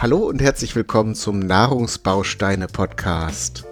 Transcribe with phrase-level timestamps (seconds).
[0.00, 3.66] Hallo und herzlich willkommen zum Nahrungsbausteine Podcast.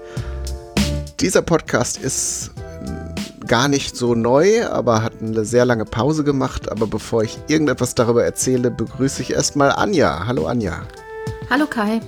[1.20, 2.50] Dieser Podcast ist
[3.46, 6.70] gar nicht so neu, aber hat eine sehr lange Pause gemacht.
[6.70, 10.26] Aber bevor ich irgendetwas darüber erzähle, begrüße ich erstmal Anja.
[10.26, 10.86] Hallo Anja.
[11.48, 12.02] Hallo Kai.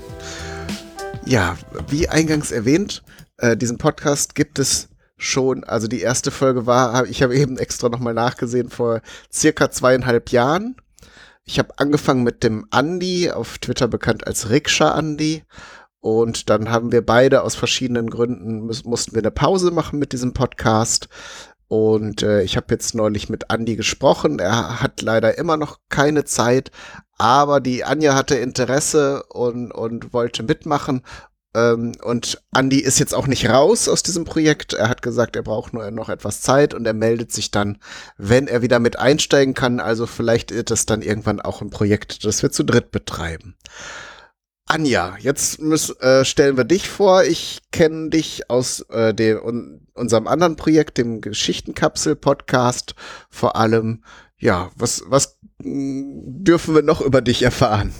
[1.25, 1.57] Ja,
[1.89, 3.02] wie eingangs erwähnt,
[3.38, 7.88] äh, diesen Podcast gibt es schon, also die erste Folge war, ich habe eben extra
[7.88, 9.01] nochmal nachgesehen, vor
[9.32, 10.77] circa zweieinhalb Jahren.
[11.50, 15.42] Ich habe angefangen mit dem Andi, auf Twitter bekannt als Rikscha Andi.
[15.98, 20.32] Und dann haben wir beide aus verschiedenen Gründen, mussten wir eine Pause machen mit diesem
[20.32, 21.09] Podcast.
[21.66, 24.38] Und äh, ich habe jetzt neulich mit Andi gesprochen.
[24.38, 26.70] Er hat leider immer noch keine Zeit,
[27.18, 31.02] aber die Anja hatte Interesse und, und wollte mitmachen.
[31.54, 34.72] Ähm, und Andy ist jetzt auch nicht raus aus diesem Projekt.
[34.72, 37.79] Er hat gesagt, er braucht nur noch etwas Zeit und er meldet sich dann,
[38.16, 39.80] wenn er wieder mit einsteigen kann.
[39.80, 43.57] Also vielleicht ist das dann irgendwann auch ein Projekt, das wir zu dritt betreiben.
[44.66, 47.24] Anja, jetzt müssen, äh, stellen wir dich vor.
[47.24, 52.95] Ich kenne dich aus äh, dem, un, unserem anderen Projekt, dem Geschichtenkapsel-Podcast.
[53.30, 54.04] Vor allem,
[54.38, 57.92] ja, was, was mm, dürfen wir noch über dich erfahren?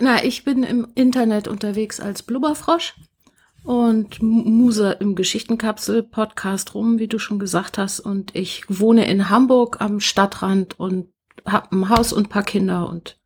[0.00, 2.94] Na, ich bin im Internet unterwegs als Blubberfrosch
[3.64, 8.00] und muse im Geschichtenkapsel-Podcast rum, wie du schon gesagt hast.
[8.00, 11.08] Und ich wohne in Hamburg am Stadtrand und
[11.46, 13.18] habe ein Haus und ein paar Kinder und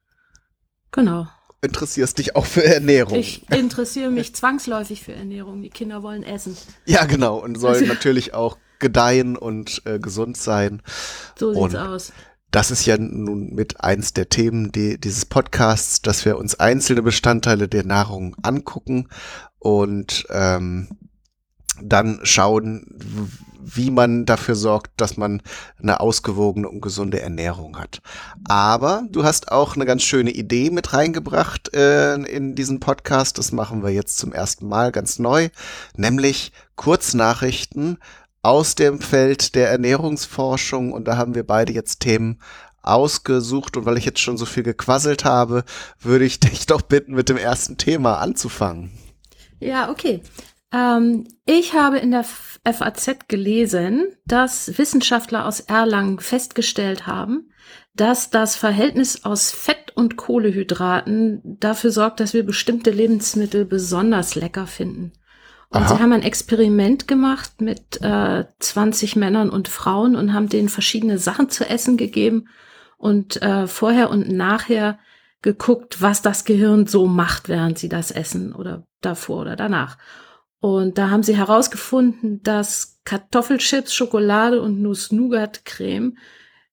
[0.91, 1.29] genau.
[1.63, 3.19] Interessierst dich auch für Ernährung.
[3.19, 5.63] Ich interessiere mich zwangsläufig für Ernährung.
[5.63, 6.57] Die Kinder wollen essen.
[6.87, 7.39] Ja, genau.
[7.39, 10.83] Und sollen natürlich auch gedeihen und äh, gesund sein.
[11.39, 12.13] So sieht's und aus
[12.55, 17.03] das ist ja nun mit eins der Themen die, dieses Podcasts, dass wir uns einzelne
[17.03, 19.09] Bestandteile der Nahrung angucken
[19.59, 20.87] und ähm,
[21.83, 22.87] dann schauen,
[23.61, 25.43] wie man dafür sorgt, dass man
[25.83, 28.01] eine ausgewogene und gesunde Ernährung hat.
[28.47, 33.37] Aber du hast auch eine ganz schöne Idee mit reingebracht äh, in diesen Podcast.
[33.37, 35.49] Das machen wir jetzt zum ersten Mal ganz neu,
[35.97, 37.99] nämlich Kurznachrichten
[38.45, 42.41] aus dem Feld der Ernährungsforschung und da haben wir beide jetzt Themen
[42.83, 45.65] ausgesucht und weil ich jetzt schon so viel gequasselt habe,
[46.01, 48.93] würde ich dich doch bitten, mit dem ersten Thema anzufangen.
[49.61, 50.21] Ja, okay.
[50.73, 57.51] Ähm, ich habe in der FAZ gelesen, dass Wissenschaftler aus Erlangen festgestellt haben,
[57.95, 64.67] dass das Verhältnis aus Fett und Kohlehydraten dafür sorgt, dass wir bestimmte Lebensmittel besonders lecker
[64.67, 65.13] finden.
[65.75, 65.97] Und Aha.
[65.97, 71.19] sie haben ein Experiment gemacht mit äh, 20 Männern und Frauen und haben denen verschiedene
[71.19, 72.49] Sachen zu essen gegeben
[72.97, 75.01] und äh, vorher und nachher
[75.43, 79.99] geguckt, was das Gehirn so macht, während sie das essen oder davor oder danach.
[80.61, 86.17] Und da haben sie herausgefunden, dass Kartoffelchips, Schokolade und Nuss-Nougat-Creme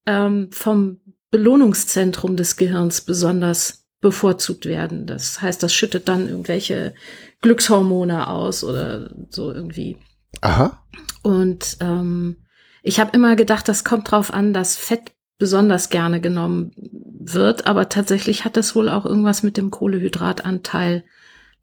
[0.05, 1.01] ähm, vom
[1.31, 5.07] Belohnungszentrum des Gehirns besonders bevorzugt werden.
[5.07, 6.93] Das heißt, das schüttet dann irgendwelche
[7.41, 9.97] Glückshormone aus oder so irgendwie.
[10.41, 10.83] Aha.
[11.23, 12.37] Und ähm,
[12.83, 17.89] ich habe immer gedacht, das kommt drauf an, dass Fett besonders gerne genommen wird, aber
[17.89, 21.03] tatsächlich hat das wohl auch irgendwas mit dem Kohlehydratanteil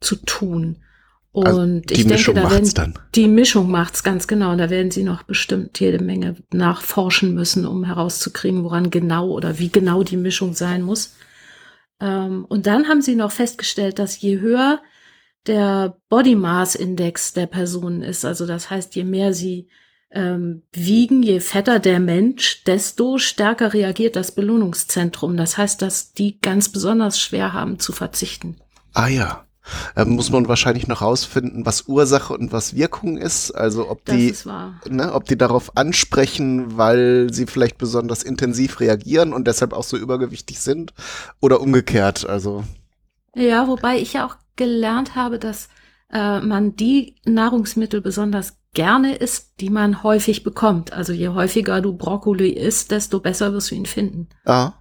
[0.01, 0.77] zu tun.
[1.33, 2.99] Also Und also ich denke, da werden, dann.
[3.15, 4.55] die Mischung macht's ganz genau.
[4.55, 9.69] Da werden sie noch bestimmt jede Menge nachforschen müssen, um herauszukriegen, woran genau oder wie
[9.69, 11.15] genau die Mischung sein muss.
[12.01, 14.81] Ähm, und dann haben sie noch festgestellt, dass je höher
[15.47, 18.25] der Body Mass Index der Person ist.
[18.25, 19.67] Also das heißt, je mehr sie
[20.11, 25.37] ähm, wiegen, je fetter der Mensch, desto stärker reagiert das Belohnungszentrum.
[25.37, 28.57] Das heißt, dass die ganz besonders schwer haben zu verzichten.
[28.93, 29.45] Ah ja.
[29.93, 33.51] Da muss man wahrscheinlich noch rausfinden, was Ursache und was Wirkung ist.
[33.51, 34.33] Also ob die,
[34.89, 39.95] ne, ob die darauf ansprechen, weil sie vielleicht besonders intensiv reagieren und deshalb auch so
[39.95, 40.93] übergewichtig sind
[41.39, 42.27] oder umgekehrt.
[42.27, 42.63] Also
[43.35, 45.69] ja, wobei ich ja auch gelernt habe, dass
[46.11, 50.93] äh, man die Nahrungsmittel besonders gerne isst, die man häufig bekommt.
[50.93, 54.29] Also je häufiger du Brokkoli isst, desto besser wirst du ihn finden.
[54.45, 54.73] Ah.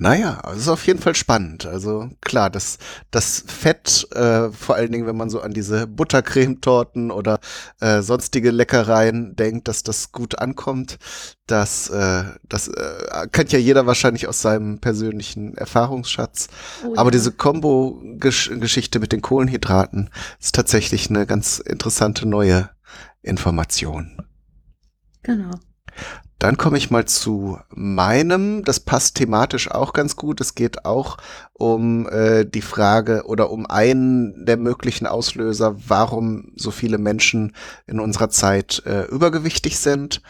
[0.00, 1.66] Naja, es ist auf jeden Fall spannend.
[1.66, 2.78] Also klar, das,
[3.10, 7.40] das Fett, äh, vor allen Dingen, wenn man so an diese Buttercremetorten oder
[7.80, 10.98] äh, sonstige Leckereien denkt, dass das gut ankommt,
[11.46, 16.46] das, äh, das äh, kennt ja jeder wahrscheinlich aus seinem persönlichen Erfahrungsschatz.
[16.84, 17.00] Oh, ja.
[17.00, 22.70] Aber diese Kombo-Geschichte mit den Kohlenhydraten ist tatsächlich eine ganz interessante neue
[23.22, 24.22] Information.
[25.24, 25.50] Genau.
[26.38, 28.62] Dann komme ich mal zu meinem.
[28.62, 30.40] Das passt thematisch auch ganz gut.
[30.40, 31.16] Es geht auch
[31.52, 37.56] um äh, die Frage oder um einen der möglichen Auslöser, warum so viele Menschen
[37.86, 40.22] in unserer Zeit äh, übergewichtig sind.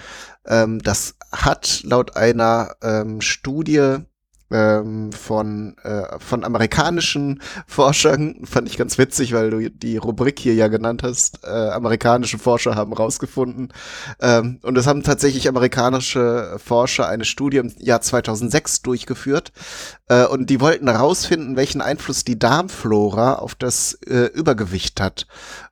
[0.47, 3.99] Ähm, das hat laut einer ähm, Studie
[4.51, 8.45] ähm, von, äh, von amerikanischen Forschern.
[8.45, 11.45] Fand ich ganz witzig, weil du die Rubrik hier ja genannt hast.
[11.45, 13.73] Äh, amerikanische Forscher haben rausgefunden.
[14.21, 19.53] Ähm, und es haben tatsächlich amerikanische Forscher eine Studie im Jahr 2006 durchgeführt.
[20.09, 25.27] Äh, und die wollten herausfinden, welchen Einfluss die Darmflora auf das äh, Übergewicht hat.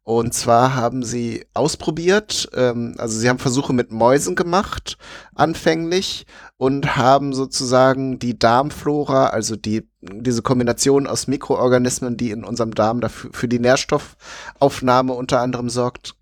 [0.06, 4.99] Und zwar haben sie ausprobiert, ähm, also sie haben Versuche mit Mäusen gemacht,
[5.34, 6.26] anfänglich,
[6.58, 13.00] und haben sozusagen die Darmflora, also die, diese Kombination aus Mikroorganismen, die in unserem Darm
[13.00, 16.14] dafür, für die Nährstoffaufnahme unter anderem sorgt,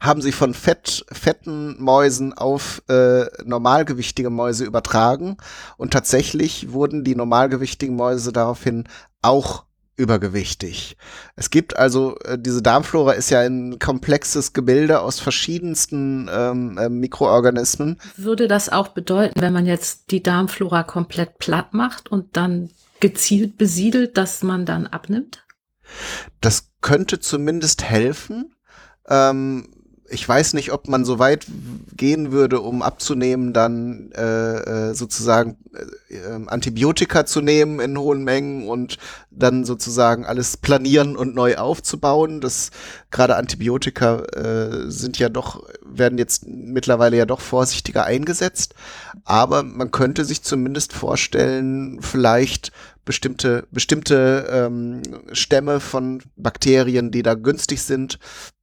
[0.00, 5.36] haben sie von fett, fetten Mäusen auf äh, normalgewichtige Mäuse übertragen.
[5.76, 8.88] Und tatsächlich wurden die normalgewichtigen Mäuse daraufhin
[9.22, 9.64] auch
[10.00, 10.96] übergewichtig.
[11.36, 16.88] Es gibt also, äh, diese Darmflora ist ja ein komplexes Gebilde aus verschiedensten ähm, äh,
[16.88, 17.98] Mikroorganismen.
[18.16, 22.70] Würde das auch bedeuten, wenn man jetzt die Darmflora komplett platt macht und dann
[23.00, 25.44] gezielt besiedelt, dass man dann abnimmt?
[26.40, 28.54] Das könnte zumindest helfen.
[29.08, 29.68] Ähm,
[30.10, 31.46] ich weiß nicht, ob man so weit
[31.96, 38.24] gehen würde, um abzunehmen, dann äh, äh sozusagen äh, ähm, Antibiotika zu nehmen in hohen
[38.24, 38.98] Mengen und
[39.30, 42.40] dann sozusagen alles planieren und neu aufzubauen.
[42.40, 42.70] Das
[43.10, 48.74] gerade Antibiotika äh, sind ja doch werden jetzt mittlerweile ja doch vorsichtiger eingesetzt,
[49.24, 52.72] aber man könnte sich zumindest vorstellen, vielleicht
[53.04, 55.02] bestimmte bestimmte ähm,
[55.32, 58.18] Stämme von Bakterien, die da günstig sind,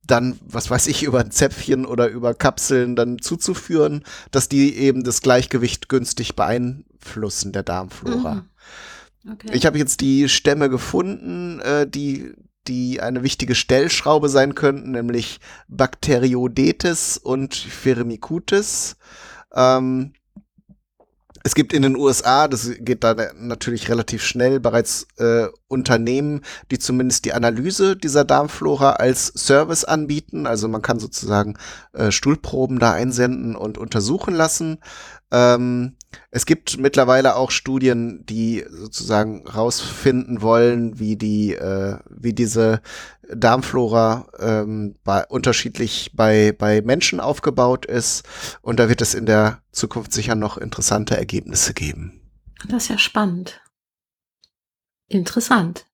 [0.07, 5.03] dann, was weiß ich, über ein Zäpfchen oder über Kapseln dann zuzuführen, dass die eben
[5.03, 8.35] das Gleichgewicht günstig beeinflussen der Darmflora.
[8.35, 9.31] Mhm.
[9.33, 9.49] Okay.
[9.51, 12.33] Ich habe jetzt die Stämme gefunden, äh, die
[12.67, 15.39] die eine wichtige Stellschraube sein könnten, nämlich
[15.69, 18.97] Bacteroidetes und Firmicutes.
[19.53, 20.13] Ähm,
[21.47, 26.41] es gibt in den USA, das geht da natürlich relativ schnell, bereits äh, Unternehmen,
[26.71, 30.45] die zumindest die Analyse dieser Darmflora als Service anbieten.
[30.45, 31.57] Also man kann sozusagen
[31.93, 34.79] äh, Stuhlproben da einsenden und untersuchen lassen.
[35.31, 35.95] Ähm,
[36.31, 42.81] es gibt mittlerweile auch Studien, die sozusagen rausfinden wollen, wie die, äh, wie diese
[43.33, 48.23] Darmflora ähm, bei, unterschiedlich bei, bei Menschen aufgebaut ist.
[48.61, 52.21] Und da wird es in der Zukunft sicher noch interessante Ergebnisse geben.
[52.67, 53.61] Das ist ja spannend.
[55.07, 55.85] Interessant.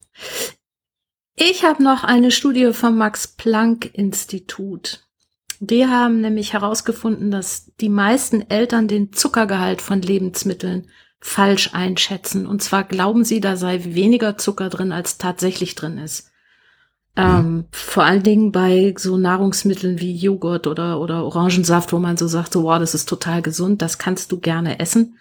[1.36, 5.08] Ich habe noch eine Studie vom Max Planck Institut.
[5.60, 10.88] Die haben nämlich herausgefunden, dass die meisten Eltern den Zuckergehalt von Lebensmitteln
[11.20, 12.46] falsch einschätzen.
[12.46, 16.30] Und zwar glauben sie, da sei weniger Zucker drin, als tatsächlich drin ist.
[17.16, 17.66] Ähm, mhm.
[17.72, 22.54] vor allen Dingen bei so Nahrungsmitteln wie Joghurt oder, oder Orangensaft, wo man so sagt,
[22.54, 25.20] so, wow, das ist total gesund, das kannst du gerne essen.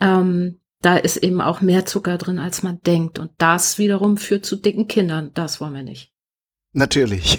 [0.00, 3.18] Ähm, da ist eben auch mehr Zucker drin, als man denkt.
[3.18, 5.30] Und das wiederum führt zu dicken Kindern.
[5.34, 6.09] Das wollen wir nicht.
[6.72, 7.36] Natürlich.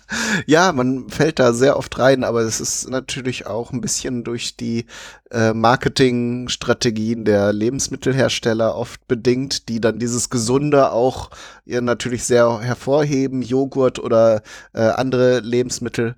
[0.46, 4.58] ja, man fällt da sehr oft rein, aber es ist natürlich auch ein bisschen durch
[4.58, 4.84] die
[5.30, 11.30] äh, Marketingstrategien der Lebensmittelhersteller oft bedingt, die dann dieses Gesunde auch
[11.64, 14.42] ja, natürlich sehr hervorheben, Joghurt oder
[14.74, 16.14] äh, andere Lebensmittel.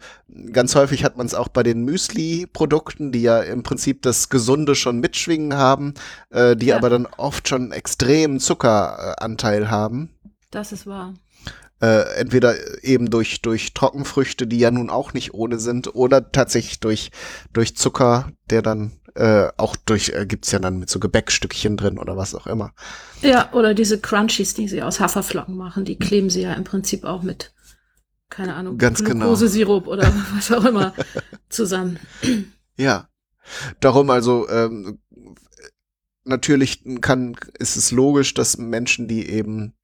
[0.50, 4.74] Ganz häufig hat man es auch bei den Müsli-Produkten, die ja im Prinzip das Gesunde
[4.74, 5.94] schon mitschwingen haben,
[6.30, 6.76] äh, die ja.
[6.78, 10.10] aber dann oft schon extremen Zuckeranteil haben.
[10.50, 11.14] Das ist wahr
[11.80, 16.80] äh, entweder eben durch, durch Trockenfrüchte, die ja nun auch nicht ohne sind, oder tatsächlich
[16.80, 17.10] durch,
[17.52, 21.98] durch Zucker, der dann äh, auch durch, äh, gibt's ja dann mit so Gebäckstückchen drin
[21.98, 22.72] oder was auch immer.
[23.22, 27.04] Ja, oder diese Crunchies, die sie aus Haferflocken machen, die kleben sie ja im Prinzip
[27.04, 27.54] auch mit,
[28.28, 29.24] keine Ahnung, Ganz genau.
[29.24, 30.94] Glukosesirup oder was auch immer
[31.48, 31.98] zusammen.
[32.76, 33.08] Ja,
[33.80, 34.98] darum also ähm,
[36.24, 39.75] natürlich kann, ist es logisch, dass Menschen, die eben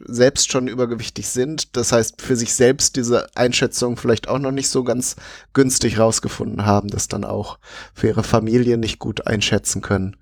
[0.00, 1.76] selbst schon übergewichtig sind.
[1.76, 5.16] Das heißt, für sich selbst diese Einschätzung vielleicht auch noch nicht so ganz
[5.52, 7.58] günstig rausgefunden haben, das dann auch
[7.94, 10.16] für ihre Familie nicht gut einschätzen können.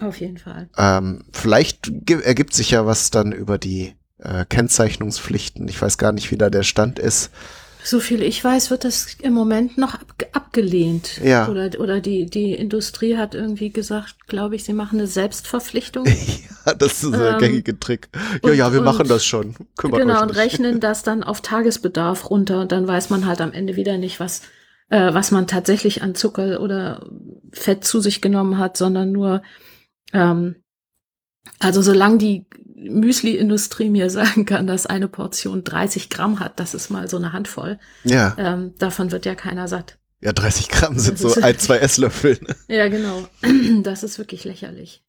[0.00, 0.68] Auf jeden Fall.
[0.76, 5.68] Ähm, vielleicht ergibt sich ja was dann über die äh, Kennzeichnungspflichten.
[5.68, 7.30] Ich weiß gar nicht, wie da der Stand ist.
[7.82, 10.14] So viel ich weiß, wird das im Moment noch ab
[10.50, 11.20] abgelehnt.
[11.22, 11.48] Ja.
[11.48, 16.06] Oder, oder die, die Industrie hat irgendwie gesagt, glaube ich, sie machen eine Selbstverpflichtung.
[16.66, 18.08] ja, das ist der ähm, gängige Trick.
[18.42, 19.54] Ja, und, ja, wir machen das schon.
[19.76, 23.52] Kümmert genau, und rechnen das dann auf Tagesbedarf runter und dann weiß man halt am
[23.52, 24.42] Ende wieder nicht, was,
[24.88, 27.06] äh, was man tatsächlich an Zucker oder
[27.52, 29.42] Fett zu sich genommen hat, sondern nur,
[30.12, 30.56] ähm,
[31.60, 32.46] also solange die
[32.92, 37.32] Müsli-Industrie mir sagen kann, dass eine Portion 30 Gramm hat, das ist mal so eine
[37.32, 37.78] Handvoll.
[38.04, 38.34] Ja.
[38.38, 39.98] Ähm, davon wird ja keiner satt.
[40.20, 42.38] Ja, 30 Gramm sind so ein, zwei Esslöffel.
[42.40, 42.56] Ne?
[42.68, 43.26] Ja, genau.
[43.82, 45.02] Das ist wirklich lächerlich.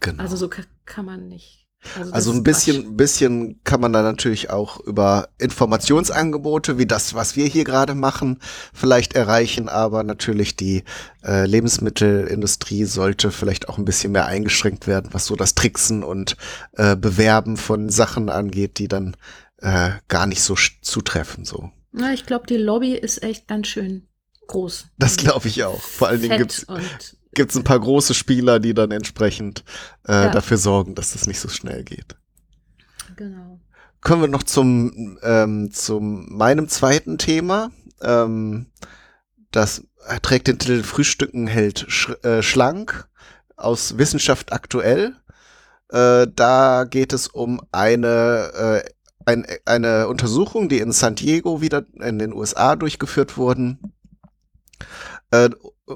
[0.00, 0.22] Genau.
[0.22, 1.61] Also so kann man nicht
[1.98, 7.36] also, also ein bisschen, bisschen kann man da natürlich auch über Informationsangebote wie das, was
[7.36, 8.38] wir hier gerade machen,
[8.72, 10.84] vielleicht erreichen, aber natürlich die
[11.24, 16.36] äh, Lebensmittelindustrie sollte vielleicht auch ein bisschen mehr eingeschränkt werden, was so das Tricksen und
[16.72, 19.16] äh, Bewerben von Sachen angeht, die dann
[19.58, 21.44] äh, gar nicht so zutreffen.
[21.44, 21.70] So.
[21.92, 24.08] Na, ich glaube, die Lobby ist echt ganz schön
[24.48, 24.86] groß.
[24.98, 25.80] Das glaube ich auch.
[25.80, 26.66] Vor allen Dingen gibt's
[27.34, 29.64] gibt es ein paar große Spieler, die dann entsprechend
[30.06, 30.30] äh, ja.
[30.30, 32.16] dafür sorgen, dass das nicht so schnell geht.
[33.16, 33.60] Genau.
[34.00, 37.70] Kommen wir noch zum, ähm, zum meinem zweiten Thema.
[38.02, 38.66] Ähm,
[39.50, 39.84] das
[40.22, 43.08] trägt den Titel Frühstücken hält sch äh, schlank
[43.56, 45.14] aus Wissenschaft aktuell.
[45.88, 48.90] Äh, da geht es um eine, äh,
[49.24, 53.92] ein, eine Untersuchung, die in San Diego wieder in den USA durchgeführt wurden.
[55.32, 55.50] Äh,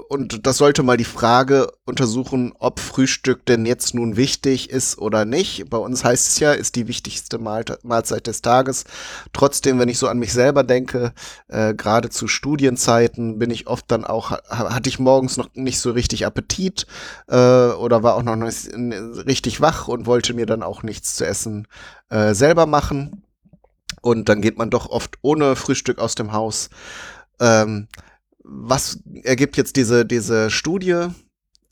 [0.09, 5.25] und das sollte mal die Frage untersuchen, ob Frühstück denn jetzt nun wichtig ist oder
[5.25, 5.69] nicht.
[5.69, 8.83] Bei uns heißt es ja, ist die wichtigste Mahlzeit des Tages.
[9.33, 11.13] Trotzdem, wenn ich so an mich selber denke,
[11.47, 15.91] äh, gerade zu Studienzeiten bin ich oft dann auch, hatte ich morgens noch nicht so
[15.91, 16.85] richtig Appetit
[17.27, 21.25] äh, oder war auch noch nicht richtig wach und wollte mir dann auch nichts zu
[21.25, 21.67] essen
[22.09, 23.23] äh, selber machen.
[24.01, 26.69] Und dann geht man doch oft ohne Frühstück aus dem Haus.
[27.39, 27.87] Ähm,
[28.47, 31.07] was ergibt jetzt diese, diese Studie?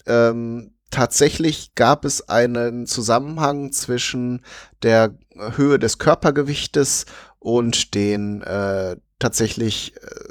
[0.05, 4.43] Ähm, tatsächlich gab es einen Zusammenhang zwischen
[4.83, 5.17] der
[5.55, 7.05] Höhe des Körpergewichtes
[7.39, 10.24] und den äh, tatsächlich äh,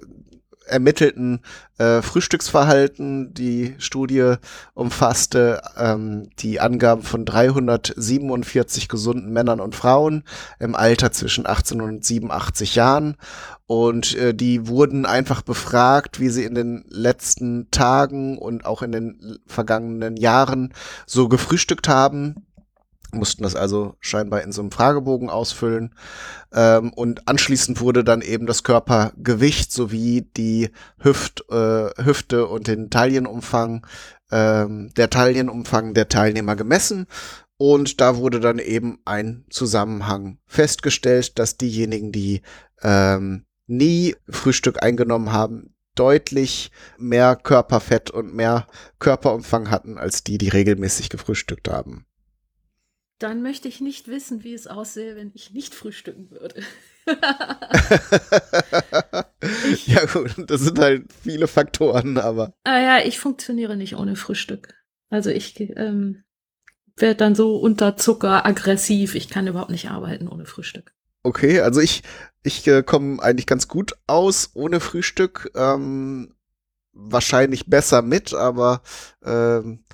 [0.67, 1.41] ermittelten
[1.79, 3.35] äh, Frühstücksverhalten.
[3.35, 4.35] Die Studie
[4.75, 10.25] umfasste ähm, die Angaben von 347 gesunden Männern und Frauen
[10.59, 13.17] im Alter zwischen 18 und 87 Jahren.
[13.67, 18.93] Und äh, die wurden einfach befragt, wie sie in den letzten Tagen und auch in
[18.93, 20.75] den vergangenen Jahren
[21.07, 22.47] so gefrühstückt haben
[23.15, 25.95] mussten das also scheinbar in so einem Fragebogen ausfüllen.
[26.53, 32.91] Ähm, und anschließend wurde dann eben das Körpergewicht sowie die Hüft, äh, Hüfte und den
[32.91, 33.87] Taillenumfang,
[34.31, 37.07] ähm, der Taillenumfang der Teilnehmer gemessen.
[37.57, 42.43] Und da wurde dann eben ein Zusammenhang festgestellt, dass diejenigen, die
[42.83, 48.67] ähm, nie Frühstück eingenommen haben, deutlich mehr Körperfett und mehr
[48.99, 52.07] Körperumfang hatten als die, die regelmäßig gefrühstückt haben.
[53.19, 56.63] Dann möchte ich nicht wissen, wie es aussähe, wenn ich nicht frühstücken würde.
[59.73, 62.55] ich, ja gut, das sind halt viele Faktoren, aber.
[62.65, 64.75] Ah ja, ich funktioniere nicht ohne Frühstück.
[65.11, 66.25] Also ich ähm,
[66.97, 69.15] werde dann so unter Zucker aggressiv.
[69.15, 70.93] Ich kann überhaupt nicht arbeiten ohne Frühstück.
[71.23, 72.03] Okay, also ich,
[72.43, 75.51] ich äh, komme eigentlich ganz gut aus ohne Frühstück.
[75.55, 76.35] Ähm,
[76.93, 78.83] wahrscheinlich besser mit, aber
[79.25, 79.85] ähm,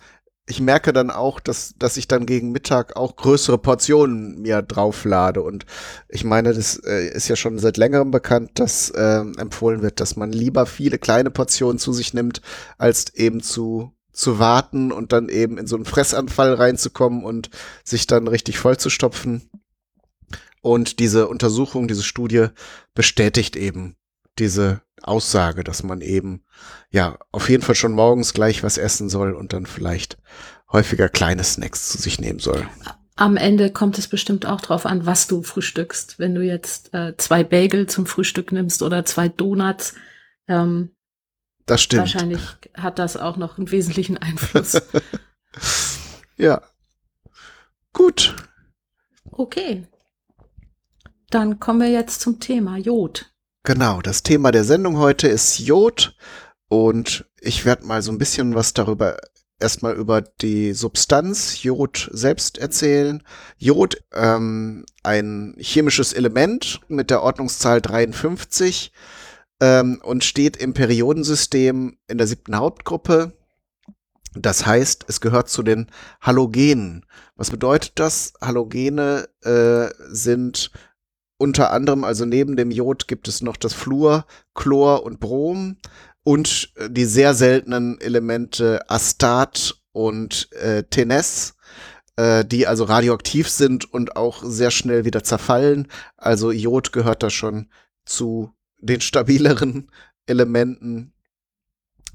[0.51, 5.43] ich merke dann auch, dass, dass ich dann gegen Mittag auch größere Portionen mir drauflade.
[5.43, 5.65] Und
[6.09, 10.17] ich meine, das äh, ist ja schon seit längerem bekannt, dass äh, empfohlen wird, dass
[10.17, 12.43] man lieber viele kleine Portionen zu sich nimmt,
[12.79, 17.51] als eben zu, zu warten und dann eben in so einen Fressanfall reinzukommen und
[17.85, 19.49] sich dann richtig vollzustopfen.
[20.63, 22.49] Und diese Untersuchung, diese Studie
[22.93, 23.95] bestätigt eben
[24.39, 26.45] diese Aussage, dass man eben
[26.91, 30.19] ja auf jeden Fall schon morgens gleich was essen soll und dann vielleicht
[30.71, 32.67] häufiger kleine Snacks zu sich nehmen soll.
[33.17, 36.19] Am Ende kommt es bestimmt auch drauf an, was du frühstückst.
[36.19, 39.95] Wenn du jetzt äh, zwei Bagel zum Frühstück nimmst oder zwei Donuts,
[40.49, 40.91] ähm,
[41.67, 42.01] das stimmt.
[42.01, 42.41] Wahrscheinlich
[42.75, 44.81] hat das auch noch einen wesentlichen Einfluss.
[46.37, 46.63] ja.
[47.93, 48.35] Gut.
[49.31, 49.87] Okay.
[51.31, 53.33] Dann kommen wir jetzt zum Thema Jod.
[53.63, 56.17] Genau, das Thema der Sendung heute ist Jod
[56.69, 59.19] und ich werde mal so ein bisschen was darüber
[59.59, 63.23] erstmal über die Substanz Jod selbst erzählen.
[63.59, 68.93] Jod, ähm, ein chemisches Element mit der Ordnungszahl 53
[69.61, 73.35] ähm, und steht im Periodensystem in der siebten Hauptgruppe.
[74.35, 75.91] Das heißt, es gehört zu den
[76.23, 77.05] Halogenen.
[77.37, 78.33] Was bedeutet das?
[78.41, 80.71] Halogene äh, sind
[81.41, 85.79] unter anderem, also neben dem Jod gibt es noch das Fluor, Chlor und Brom
[86.23, 91.55] und äh, die sehr seltenen Elemente Astat und äh, Tenes,
[92.17, 95.89] äh, die also radioaktiv sind und auch sehr schnell wieder zerfallen.
[96.19, 97.71] Also Jod gehört da schon
[98.05, 99.91] zu den stabileren
[100.27, 101.15] Elementen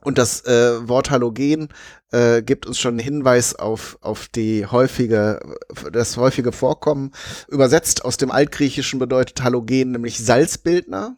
[0.05, 1.69] und das äh, Wort Halogen
[2.11, 5.39] äh, gibt uns schon einen Hinweis auf, auf die häufige,
[5.91, 7.11] das häufige Vorkommen.
[7.47, 11.17] Übersetzt aus dem Altgriechischen bedeutet Halogen nämlich Salzbildner.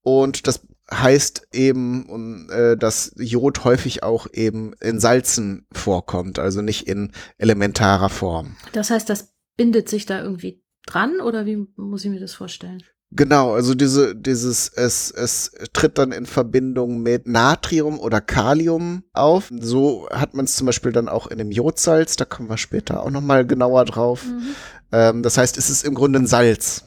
[0.00, 6.88] Und das heißt eben, äh, dass Jod häufig auch eben in Salzen vorkommt, also nicht
[6.88, 8.56] in elementarer Form.
[8.72, 12.82] Das heißt, das bindet sich da irgendwie dran oder wie muss ich mir das vorstellen?
[13.14, 19.50] Genau, also diese, dieses, es, es tritt dann in Verbindung mit Natrium oder Kalium auf.
[19.60, 23.02] So hat man es zum Beispiel dann auch in dem Jodsalz, da kommen wir später
[23.02, 24.24] auch nochmal genauer drauf.
[24.24, 24.54] Mhm.
[24.92, 26.84] Ähm, das heißt, es ist im Grunde ein Salz.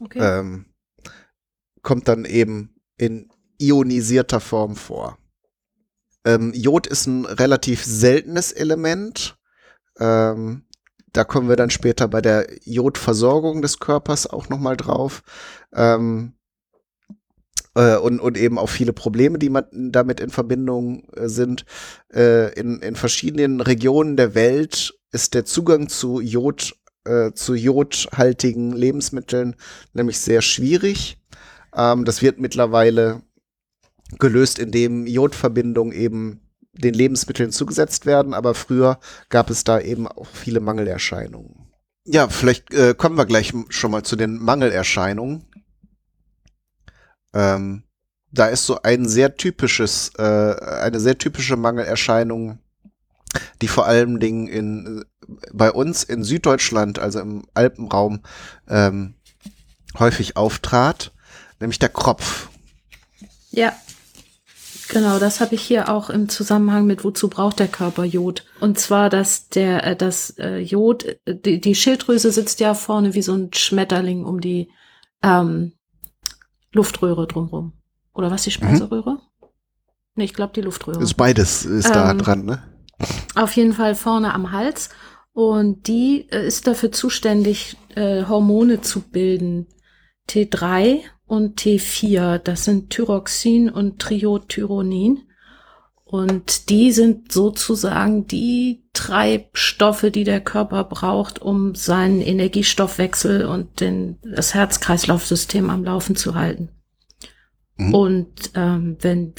[0.00, 0.18] Okay.
[0.20, 0.66] Ähm,
[1.80, 5.16] kommt dann eben in ionisierter Form vor.
[6.26, 9.38] Ähm, Jod ist ein relativ seltenes Element.
[9.98, 10.65] Ähm,
[11.16, 15.22] da kommen wir dann später bei der Jodversorgung des Körpers auch noch mal drauf.
[15.74, 16.34] Ähm,
[17.74, 21.64] äh, und, und eben auch viele Probleme, die man damit in Verbindung äh, sind.
[22.12, 28.72] Äh, in, in verschiedenen Regionen der Welt ist der Zugang zu Jod, äh, zu jodhaltigen
[28.72, 29.56] Lebensmitteln
[29.92, 31.18] nämlich sehr schwierig.
[31.74, 33.22] Ähm, das wird mittlerweile
[34.18, 36.45] gelöst, indem Jodverbindungen eben
[36.78, 41.66] den Lebensmitteln zugesetzt werden, aber früher gab es da eben auch viele Mangelerscheinungen.
[42.04, 45.44] Ja, vielleicht äh, kommen wir gleich schon mal zu den Mangelerscheinungen.
[47.34, 47.82] Ähm,
[48.30, 52.58] da ist so ein sehr typisches, äh, eine sehr typische Mangelerscheinung,
[53.60, 55.04] die vor allen Dingen in,
[55.52, 58.22] bei uns in Süddeutschland, also im Alpenraum,
[58.68, 59.14] ähm,
[59.98, 61.12] häufig auftrat,
[61.58, 62.48] nämlich der Kropf.
[63.50, 63.74] Ja.
[64.88, 68.44] Genau, das habe ich hier auch im Zusammenhang mit wozu braucht der Körper Jod?
[68.60, 73.22] Und zwar, dass der äh, das äh, Jod, die, die Schilddrüse sitzt ja vorne wie
[73.22, 74.70] so ein Schmetterling um die
[75.22, 75.72] ähm,
[76.72, 77.72] Luftröhre drumrum.
[78.12, 78.54] Oder was die mhm.
[78.54, 79.12] Speiseröhre?
[79.12, 79.48] Mhm.
[80.14, 81.02] Nee, ich glaube die Luftröhre.
[81.02, 82.62] Ist beides ist ähm, da dran, ne?
[83.34, 84.88] Auf jeden Fall vorne am Hals.
[85.32, 89.66] Und die äh, ist dafür zuständig, äh, Hormone zu bilden.
[90.30, 92.38] T3 und T4.
[92.38, 95.22] Das sind Thyroxin und Triothyronin.
[96.04, 104.18] Und die sind sozusagen die Treibstoffe, die der Körper braucht, um seinen Energiestoffwechsel und den,
[104.22, 106.68] das Herz-Kreislauf-System am Laufen zu halten.
[107.76, 107.94] Mhm.
[107.94, 109.34] Und ähm, wenn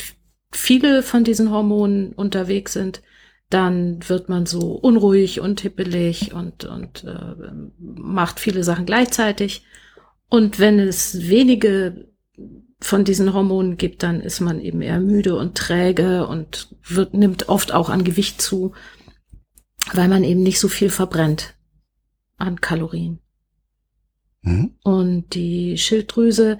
[0.51, 3.01] viele von diesen Hormonen unterwegs sind,
[3.49, 9.63] dann wird man so unruhig und hippelig und, und äh, macht viele Sachen gleichzeitig.
[10.29, 12.07] Und wenn es wenige
[12.79, 17.49] von diesen Hormonen gibt, dann ist man eben eher müde und träge und wird, nimmt
[17.49, 18.73] oft auch an Gewicht zu,
[19.93, 21.55] weil man eben nicht so viel verbrennt
[22.37, 23.19] an Kalorien.
[24.41, 24.75] Mhm.
[24.83, 26.59] Und die Schilddrüse,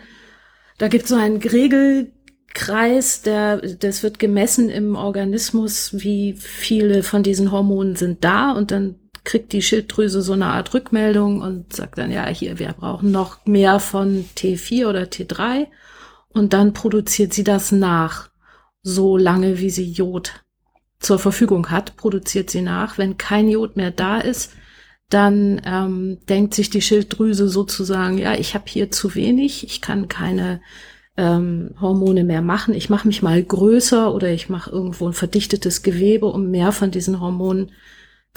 [0.78, 7.22] da gibt es so einen Regelkreis, der, das wird gemessen im Organismus, wie viele von
[7.22, 8.96] diesen Hormonen sind da und dann
[9.28, 13.46] kriegt die Schilddrüse so eine Art Rückmeldung und sagt dann, ja, hier, wir brauchen noch
[13.46, 15.68] mehr von T4 oder T3.
[16.30, 18.30] Und dann produziert sie das nach.
[18.84, 20.46] So lange, wie sie Jod
[21.00, 22.98] zur Verfügung hat, produziert sie nach.
[22.98, 24.54] Wenn kein Jod mehr da ist,
[25.10, 30.08] dann ähm, denkt sich die Schilddrüse sozusagen, ja, ich habe hier zu wenig, ich kann
[30.08, 30.62] keine
[31.18, 35.84] ähm, Hormone mehr machen, ich mache mich mal größer oder ich mache irgendwo ein verdichtetes
[35.84, 37.72] Gewebe, um mehr von diesen Hormonen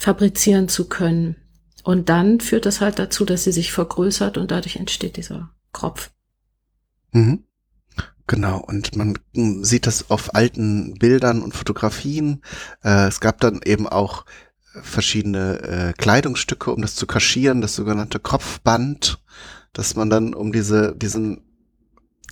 [0.00, 1.36] fabrizieren zu können.
[1.84, 6.10] Und dann führt das halt dazu, dass sie sich vergrößert und dadurch entsteht dieser Kropf.
[7.12, 7.44] Mhm.
[8.26, 12.42] Genau, und man sieht das auf alten Bildern und Fotografien.
[12.82, 14.24] Äh, es gab dann eben auch
[14.82, 19.22] verschiedene äh, Kleidungsstücke, um das zu kaschieren, das sogenannte Kopfband,
[19.72, 21.42] dass man dann um diese, diesen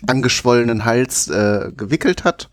[0.06, 2.50] angeschwollenen Hals äh, gewickelt hat.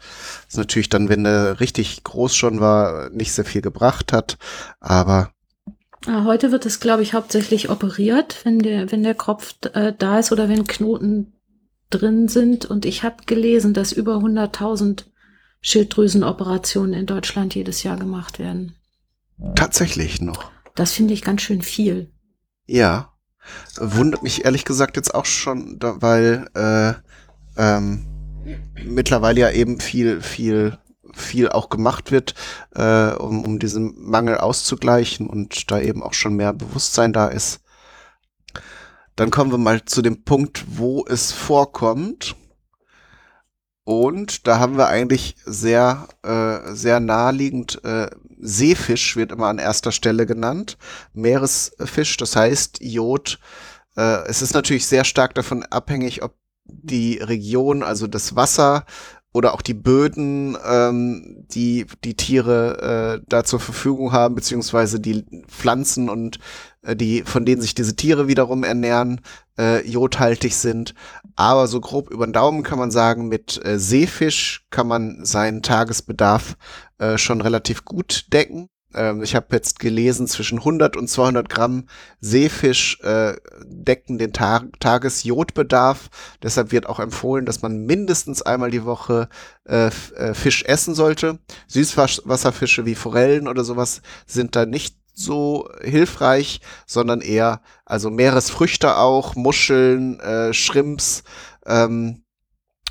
[0.47, 4.37] Das natürlich dann, wenn er richtig groß schon war, nicht sehr viel gebracht hat,
[4.79, 5.31] aber
[6.07, 10.19] ah, Heute wird es, glaube ich, hauptsächlich operiert, wenn der, wenn der Kopf äh, da
[10.19, 11.33] ist oder wenn Knoten
[11.89, 12.65] drin sind.
[12.65, 15.05] Und ich habe gelesen, dass über 100.000
[15.61, 18.75] Schilddrüsenoperationen in Deutschland jedes Jahr gemacht werden.
[19.55, 20.51] Tatsächlich noch.
[20.75, 22.11] Das finde ich ganz schön viel.
[22.67, 23.11] Ja.
[23.77, 26.93] Wundert mich ehrlich gesagt jetzt auch schon, weil äh,
[27.57, 28.05] ähm,
[28.85, 30.77] mittlerweile ja eben viel, viel,
[31.13, 32.35] viel auch gemacht wird,
[32.75, 37.61] äh, um, um diesen Mangel auszugleichen und da eben auch schon mehr Bewusstsein da ist.
[39.15, 42.35] Dann kommen wir mal zu dem Punkt, wo es vorkommt.
[43.85, 49.91] Und da haben wir eigentlich sehr, äh, sehr naheliegend, äh, Seefisch wird immer an erster
[49.91, 50.77] Stelle genannt,
[51.13, 53.39] Meeresfisch, das heißt Jod.
[53.95, 58.85] Äh, es ist natürlich sehr stark davon abhängig, ob die Region, also das Wasser
[59.35, 65.25] oder auch die Böden, ähm, die die Tiere äh, da zur Verfügung haben, beziehungsweise die
[65.47, 66.39] Pflanzen und
[66.83, 69.19] äh, die, von denen sich diese Tiere wiederum ernähren,
[69.57, 70.93] äh, jodhaltig sind.
[71.35, 75.61] Aber so grob über den Daumen kann man sagen, mit äh, Seefisch kann man seinen
[75.61, 76.55] Tagesbedarf
[76.97, 78.69] äh, schon relativ gut decken.
[78.95, 81.87] Ähm, ich habe jetzt gelesen, zwischen 100 und 200 Gramm
[82.21, 86.09] Seefisch äh, decken den Ta Tagesjodbedarf.
[86.41, 89.29] Deshalb wird auch empfohlen, dass man mindestens einmal die Woche
[89.65, 91.39] äh, äh, Fisch essen sollte.
[91.67, 99.35] Süßwasserfische wie Forellen oder sowas sind da nicht so hilfreich, sondern eher also Meeresfrüchte auch,
[99.35, 101.23] Muscheln, äh, Shrimps
[101.65, 102.23] ähm,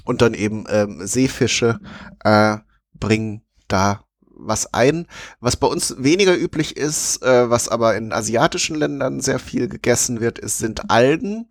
[0.05, 1.81] und dann eben ähm, Seefische
[2.25, 2.59] äh,
[2.95, 4.04] bringen da
[4.47, 5.07] was ein,
[5.41, 10.21] was bei uns weniger üblich ist, äh, was aber in asiatischen Ländern sehr viel gegessen
[10.21, 11.49] wird, ist, sind Algen.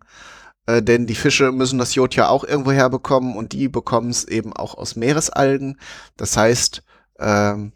[0.66, 4.24] Äh, denn die Fische müssen das Jod ja auch irgendwo herbekommen und die bekommen es
[4.24, 5.78] eben auch aus Meeresalgen.
[6.16, 6.82] Das heißt,
[7.18, 7.72] ähm,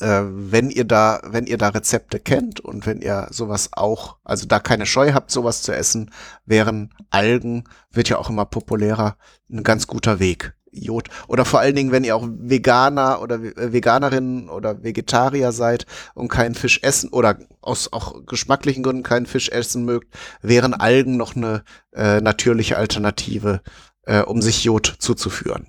[0.00, 4.46] äh, wenn ihr da, wenn ihr da Rezepte kennt und wenn ihr sowas auch, also
[4.46, 6.10] da keine Scheu habt, sowas zu essen,
[6.46, 9.16] wären Algen, wird ja auch immer populärer,
[9.50, 10.54] ein ganz guter Weg.
[10.72, 11.08] Jod.
[11.28, 16.28] Oder vor allen Dingen, wenn ihr auch Veganer oder äh, Veganerinnen oder Vegetarier seid und
[16.28, 21.36] keinen Fisch essen oder aus auch geschmacklichen Gründen keinen Fisch essen mögt, wären Algen noch
[21.36, 23.60] eine äh, natürliche Alternative,
[24.02, 25.66] äh, um sich Jod zuzuführen.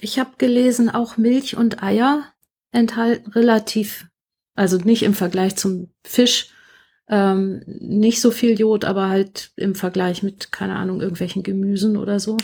[0.00, 2.24] Ich habe gelesen, auch Milch und Eier
[2.72, 4.06] enthalten relativ,
[4.54, 6.48] also nicht im Vergleich zum Fisch,
[7.08, 12.18] ähm, nicht so viel Jod, aber halt im Vergleich mit, keine Ahnung, irgendwelchen Gemüsen oder
[12.18, 12.38] so.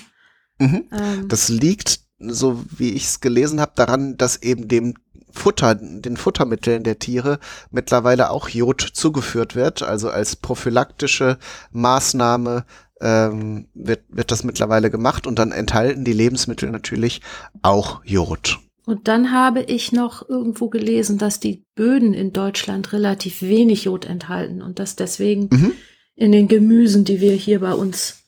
[0.58, 0.84] Mhm.
[0.92, 1.28] Ähm.
[1.28, 4.94] Das liegt, so wie ich es gelesen habe, daran, dass eben dem
[5.30, 7.38] Futter, den Futtermitteln der Tiere
[7.70, 9.82] mittlerweile auch Jod zugeführt wird.
[9.82, 11.38] Also als prophylaktische
[11.72, 12.64] Maßnahme
[13.00, 17.20] ähm, wird, wird das mittlerweile gemacht und dann enthalten die Lebensmittel natürlich
[17.62, 18.58] auch Jod.
[18.84, 24.06] Und dann habe ich noch irgendwo gelesen, dass die Böden in Deutschland relativ wenig Jod
[24.06, 25.72] enthalten und dass deswegen mhm.
[26.14, 28.22] in den Gemüsen, die wir hier bei uns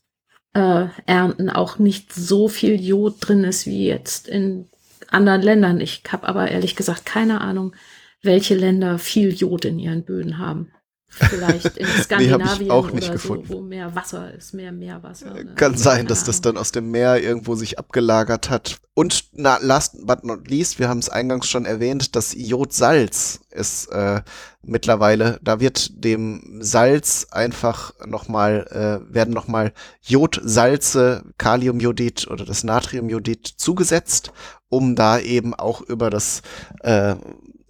[0.54, 4.68] äh, ernten, auch nicht so viel Jod drin ist wie jetzt in
[5.08, 5.80] anderen Ländern.
[5.80, 7.74] Ich habe aber ehrlich gesagt keine Ahnung,
[8.22, 10.72] welche Länder viel Jod in ihren Böden haben.
[11.10, 13.46] Vielleicht in Skandinavien nee, auch nicht oder gefunden.
[13.48, 15.34] so, wo mehr Wasser ist, mehr Meerwasser.
[15.34, 15.54] Ne?
[15.56, 18.80] Kann sein, dass das dann aus dem Meer irgendwo sich abgelagert hat.
[18.94, 23.86] Und na, last but not least, wir haben es eingangs schon erwähnt, das Jodsalz ist
[23.86, 24.22] äh,
[24.62, 33.46] mittlerweile, da wird dem Salz einfach nochmal, äh, werden nochmal Jodsalze, Kaliumjodid oder das Natriumjodid
[33.46, 34.32] zugesetzt,
[34.68, 36.42] um da eben auch über das
[36.80, 37.16] äh,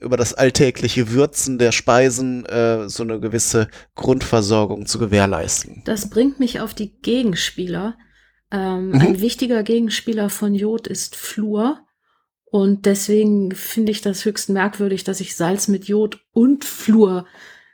[0.01, 5.83] über das alltägliche Würzen der Speisen äh, so eine gewisse Grundversorgung zu gewährleisten.
[5.85, 7.97] Das bringt mich auf die Gegenspieler.
[8.51, 9.01] Ähm, mhm.
[9.01, 11.87] Ein wichtiger Gegenspieler von Jod ist Fluor.
[12.45, 17.27] Und deswegen finde ich das höchst merkwürdig, dass ich Salz mit Jod und Fluor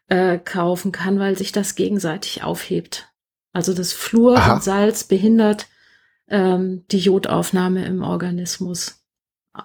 [0.08, 3.08] äh, kaufen kann, weil sich das gegenseitig aufhebt.
[3.52, 4.54] Also das Fluor Aha.
[4.54, 5.66] und Salz behindert
[6.28, 9.05] ähm, die Jodaufnahme im Organismus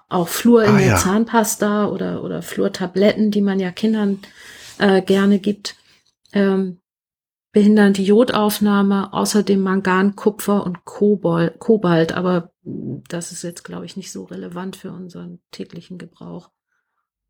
[0.09, 0.97] auch Flur in ah, der ja.
[0.97, 4.19] Zahnpasta oder, oder Flurtabletten, die man ja Kindern
[4.77, 5.75] äh, gerne gibt,
[6.33, 6.79] ähm,
[7.51, 13.97] behindern die Jodaufnahme, außerdem Mangan, Kupfer und Kobalt, Kobalt, aber das ist jetzt, glaube ich,
[13.97, 16.49] nicht so relevant für unseren täglichen Gebrauch.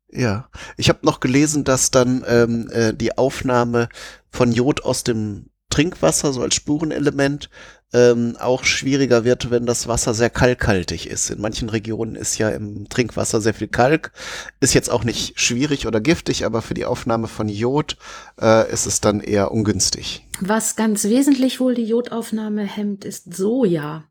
[0.08, 3.88] Ja, ich habe noch gelesen, dass dann ähm, äh, die Aufnahme
[4.28, 7.48] von Jod aus dem Trinkwasser, so als Spurenelement,
[7.94, 11.30] ähm, auch schwieriger wird, wenn das Wasser sehr kalkhaltig ist.
[11.30, 14.12] In manchen Regionen ist ja im Trinkwasser sehr viel Kalk.
[14.60, 17.96] Ist jetzt auch nicht schwierig oder giftig, aber für die Aufnahme von Jod
[18.40, 20.26] äh, ist es dann eher ungünstig.
[20.40, 24.04] Was ganz wesentlich wohl die Jodaufnahme hemmt, ist Soja.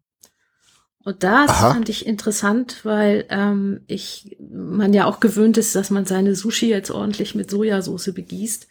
[1.04, 1.74] Und das Aha.
[1.74, 6.70] fand ich interessant, weil ähm, ich man ja auch gewöhnt ist, dass man seine Sushi
[6.70, 8.68] jetzt ordentlich mit Sojasauce begießt.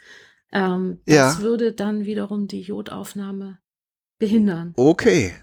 [0.52, 1.28] Ähm, ja.
[1.28, 3.58] Das würde dann wiederum die Jodaufnahme
[4.18, 4.74] behindern.
[4.76, 5.34] Okay.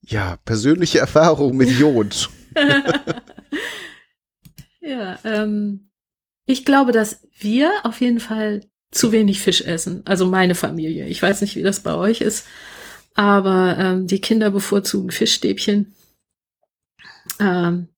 [0.00, 2.28] Ja, persönliche Erfahrung mit Jod.
[4.80, 5.90] ja, ähm,
[6.46, 10.02] ich glaube, dass wir auf jeden Fall zu wenig Fisch essen.
[10.04, 11.06] Also meine Familie.
[11.06, 12.46] Ich weiß nicht, wie das bei euch ist,
[13.14, 15.94] aber ähm, die Kinder bevorzugen Fischstäbchen
[17.40, 17.88] ähm,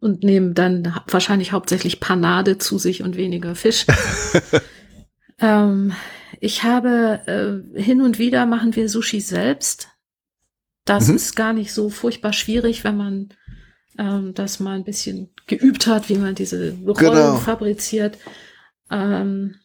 [0.00, 3.86] und nehmen dann wahrscheinlich hauptsächlich Panade zu sich und weniger Fisch.
[5.40, 5.92] ähm,
[6.40, 9.88] ich habe äh, hin und wieder machen wir Sushi selbst.
[10.84, 11.16] Das mhm.
[11.16, 13.28] ist gar nicht so furchtbar schwierig, wenn man
[13.98, 17.36] ähm, das mal ein bisschen geübt hat, wie man diese Rollen genau.
[17.36, 18.18] fabriziert.
[18.90, 19.56] Ähm,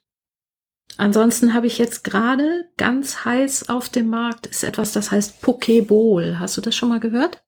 [0.97, 6.39] ansonsten habe ich jetzt gerade ganz heiß auf dem Markt ist etwas, das heißt Pokeball.
[6.39, 7.43] Hast du das schon mal gehört?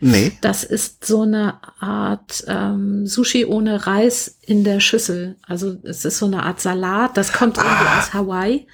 [0.00, 0.32] Nee.
[0.40, 5.36] Das ist so eine Art ähm, Sushi ohne Reis in der Schüssel.
[5.46, 7.16] Also es ist so eine Art Salat.
[7.16, 7.98] Das kommt irgendwie Ah.
[7.98, 8.66] aus Hawaii.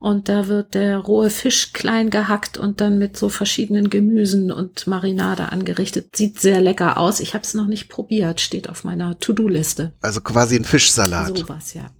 [0.00, 4.86] Und da wird der rohe Fisch klein gehackt und dann mit so verschiedenen Gemüsen und
[4.86, 6.14] Marinade angerichtet.
[6.14, 7.18] Sieht sehr lecker aus.
[7.18, 8.40] Ich habe es noch nicht probiert.
[8.40, 9.94] Steht auf meiner To-Do-Liste.
[10.00, 11.36] Also quasi ein Fischsalat.
[11.36, 11.90] Sowas, ja.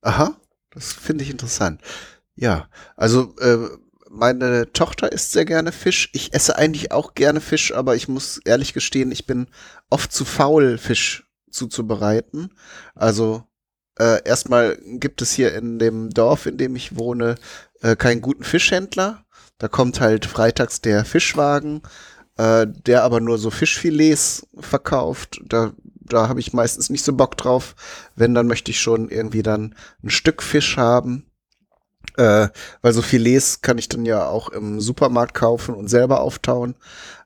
[0.00, 0.34] Aha,
[0.70, 1.80] das finde ich interessant.
[2.36, 3.58] Ja, also äh,
[4.14, 6.10] meine Tochter isst sehr gerne Fisch.
[6.12, 9.48] Ich esse eigentlich auch gerne Fisch, aber ich muss ehrlich gestehen, ich bin
[9.90, 12.54] oft zu faul, Fisch zuzubereiten.
[12.94, 13.44] Also
[13.98, 17.36] äh, erstmal gibt es hier in dem Dorf, in dem ich wohne,
[17.82, 19.24] äh, keinen guten Fischhändler.
[19.58, 21.82] Da kommt halt freitags der Fischwagen,
[22.36, 25.40] äh, der aber nur so Fischfilets verkauft.
[25.44, 27.74] Da, da habe ich meistens nicht so Bock drauf.
[28.16, 31.30] Wenn, dann möchte ich schon irgendwie dann ein Stück Fisch haben.
[32.16, 32.48] Äh,
[32.82, 36.76] weil so Filets kann ich dann ja auch im Supermarkt kaufen und selber auftauen.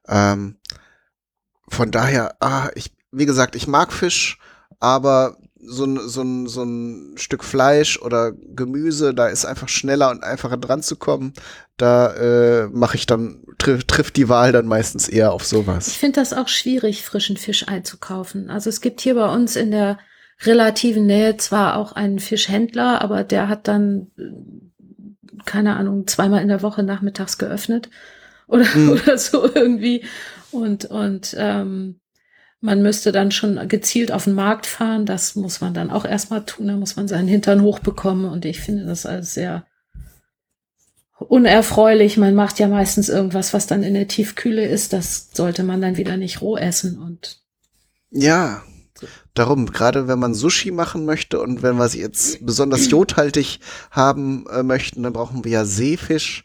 [0.07, 0.57] Ähm,
[1.69, 4.39] von daher, ah, ich, wie gesagt, ich mag Fisch,
[4.81, 10.11] aber so ein, so ein, so ein Stück Fleisch oder Gemüse, da ist einfach schneller
[10.11, 11.35] und einfacher dran zu kommen.
[11.77, 15.89] Da äh, mache ich dann, tri trifft die Wahl dann meistens eher auf sowas.
[15.89, 18.51] Ich finde das auch schwierig, frischen Fisch einzukaufen.
[18.51, 19.99] Also es gibt hier bei uns in der
[20.43, 24.23] relativen Nähe zwar auch einen Fischhändler, aber der hat dann, äh,
[25.49, 27.91] keine Ahnung, zweimal in der Woche nachmittags geöffnet
[28.47, 28.91] oder, Hm.
[28.91, 30.05] oder so irgendwie.
[30.53, 31.99] Und, und ähm,
[32.61, 35.07] man müsste dann schon gezielt auf den Markt fahren.
[35.07, 36.69] Das muss man dann auch erstmal tun.
[36.69, 38.25] Da muss man seinen Hintern hochbekommen.
[38.31, 39.65] Und ich finde das alles sehr
[41.19, 42.17] unerfreulich.
[42.17, 44.93] Man macht ja meistens irgendwas, was dann in der Tiefkühle ist.
[44.93, 46.99] Das sollte man dann wieder nicht roh essen.
[46.99, 47.41] Und
[48.11, 48.63] Ja,
[49.35, 54.47] darum, gerade wenn man Sushi machen möchte und wenn wir es jetzt besonders jodhaltig haben
[54.49, 56.45] äh, möchten, dann brauchen wir ja Seefisch.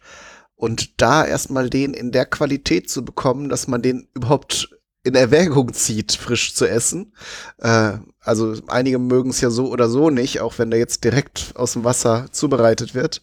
[0.56, 4.70] Und da erstmal den in der Qualität zu bekommen, dass man den überhaupt
[5.04, 7.14] in Erwägung zieht, frisch zu essen.
[7.58, 11.52] Äh, also einige mögen es ja so oder so nicht, auch wenn der jetzt direkt
[11.56, 13.22] aus dem Wasser zubereitet wird.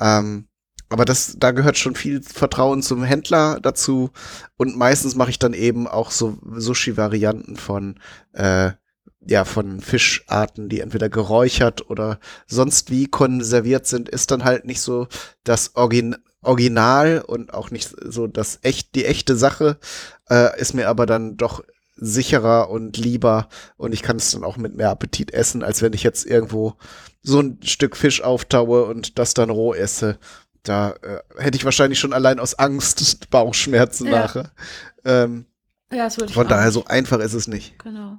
[0.00, 0.48] Ähm,
[0.88, 4.10] aber das, da gehört schon viel Vertrauen zum Händler dazu.
[4.56, 8.00] Und meistens mache ich dann eben auch so Sushi-Varianten von,
[8.32, 8.72] äh,
[9.26, 14.80] ja, von Fischarten, die entweder geräuchert oder sonst wie konserviert sind, ist dann halt nicht
[14.80, 15.08] so
[15.44, 19.78] das Origin Original und auch nicht so das echt, die echte Sache,
[20.30, 21.64] äh, ist mir aber dann doch
[21.96, 25.92] sicherer und lieber und ich kann es dann auch mit mehr Appetit essen, als wenn
[25.92, 26.76] ich jetzt irgendwo
[27.22, 30.18] so ein Stück Fisch auftaue und das dann roh esse.
[30.62, 34.18] Da äh, hätte ich wahrscheinlich schon allein aus Angst Bauchschmerzen Ja.
[34.22, 34.52] nachher.
[35.04, 35.46] Ähm,
[35.92, 36.74] ja, das würde ich von daher nicht.
[36.74, 37.78] so einfach ist es nicht.
[37.78, 38.18] Genau.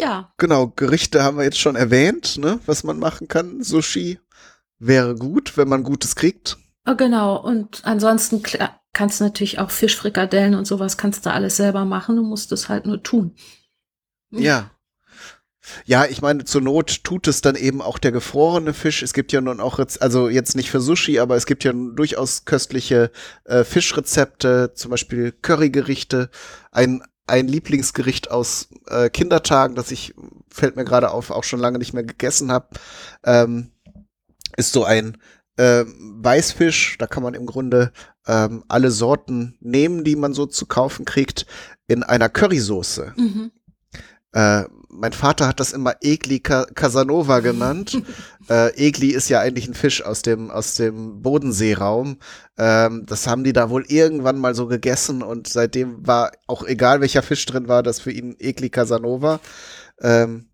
[0.00, 3.62] Ja, Genau, Gerichte haben wir jetzt schon erwähnt, ne, was man machen kann.
[3.62, 4.18] Sushi
[4.78, 6.56] wäre gut, wenn man Gutes kriegt.
[6.86, 7.36] äh, genau.
[7.40, 8.42] Und ansonsten
[8.92, 12.16] kannst du natürlich auch Fischfrikadellen und sowas kannst du alles selber machen.
[12.16, 13.34] Du musst es halt nur tun.
[14.30, 14.70] Ja.
[15.84, 19.02] Ja, ich meine, zur Not tut es dann eben auch der gefrorene Fisch.
[19.02, 22.44] Es gibt ja nun auch, also jetzt nicht für Sushi, aber es gibt ja durchaus
[22.44, 23.10] köstliche
[23.44, 26.30] äh, Fischrezepte, zum Beispiel Currygerichte.
[26.72, 30.14] Ein, ein Lieblingsgericht aus äh, Kindertagen, das ich,
[30.50, 32.68] fällt mir gerade auf, auch schon lange nicht mehr gegessen habe,
[33.24, 33.72] ähm,
[34.56, 35.18] ist so ein
[35.56, 36.96] äh, Weißfisch.
[36.98, 37.92] Da kann man im Grunde
[38.26, 41.46] ähm, alle Sorten nehmen, die man so zu kaufen kriegt,
[41.86, 43.14] in einer Currysoße.
[43.16, 43.50] Mhm.
[44.32, 44.64] Äh,
[44.98, 48.02] mein Vater hat das immer Egli Ca Casanova genannt.
[48.50, 52.18] äh, Egli ist ja eigentlich ein Fisch aus dem, aus dem Bodenseeraum.
[52.58, 57.00] Ähm, das haben die da wohl irgendwann mal so gegessen und seitdem war auch egal
[57.00, 59.40] welcher Fisch drin war, das für ihn Egli Casanova.
[60.00, 60.46] Ähm,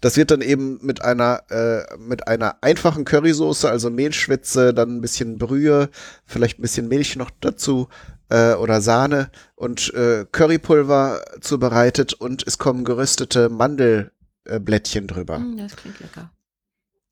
[0.00, 5.00] das wird dann eben mit einer, äh, mit einer einfachen Currysoße, also Mehlschwitze, dann ein
[5.00, 5.90] bisschen Brühe,
[6.26, 7.88] vielleicht ein bisschen Milch noch dazu
[8.28, 15.38] äh, oder Sahne und äh, Currypulver zubereitet und es kommen geröstete Mandelblättchen Blättchen drüber.
[15.38, 16.30] Mm, Das klingt lecker.